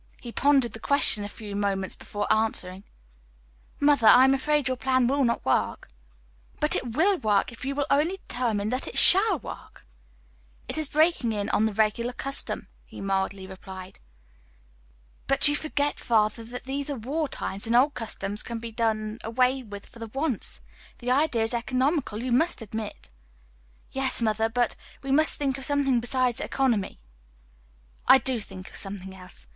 [0.19, 2.85] He pondered the question a few moments before answering.
[3.79, 5.89] "Mother, I am afraid your plan will not work."
[6.59, 9.85] "But it will work, if you will only determine that it shall work."
[10.67, 13.99] "It is breaking in on the regular custom," he mildly replied.
[15.27, 19.61] "But you forget, father, these are war times, and old customs can be done away
[19.61, 20.63] with for the once.
[20.97, 23.09] The idea is economical, you must admit."
[23.91, 26.99] "Yes, mother, but we must think of something besides economy."
[28.07, 29.47] "I do think of something else.